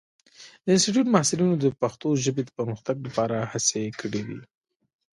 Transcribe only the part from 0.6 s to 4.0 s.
د انسټیټوت محصلینو د پښتو ژبې د پرمختګ لپاره هڅې